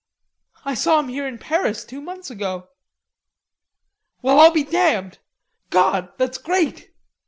"I 0.65 0.73
saw 0.73 0.99
him 0.99 1.09
here 1.09 1.27
in 1.27 1.37
Paris 1.37 1.85
two 1.85 2.01
months 2.01 2.31
ago." 2.31 2.69
"Well, 4.23 4.39
I'll 4.39 4.49
be 4.49 4.63
damned.... 4.63 5.19
God, 5.69 6.11
that's 6.17 6.39
great!" 6.39 6.91